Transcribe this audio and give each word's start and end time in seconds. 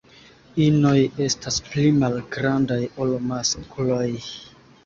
Inoj 0.67 0.93
estas 1.25 1.59
pli 1.69 1.85
malgrandaj 1.99 2.81
ol 3.07 3.15
maskloj. 3.33 4.09